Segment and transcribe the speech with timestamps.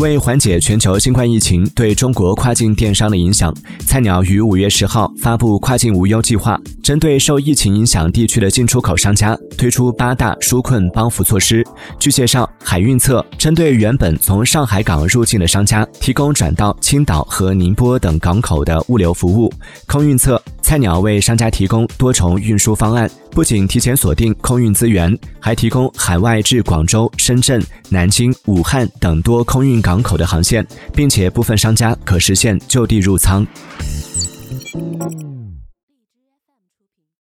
[0.00, 11.62] 为缓解全球新冠疫情对中国跨境电商的影响，菜鸟于五月十号发布跨境无忧计划，针对受疫情影响地区的进出口商家推出八大纾困帮扶措施。
[11.98, 19.50] 据介绍，海运策针对原本从上海港入境的商家，提供转到青岛和宁波等港口的物流服务；
[19.86, 30.64] 空运策，菜鸟为商家提供多重运输方案不仅提前锁定空运资源还提供海外至广州深圳南京武汉等多空运港口的航线
[30.94, 33.44] 并且部分商家可实现就地入仓。